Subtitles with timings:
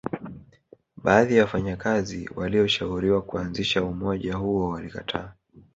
[1.03, 5.33] Baadhi ya wafanyakazi walioshauriwa kuanzisha umoja huo walikataa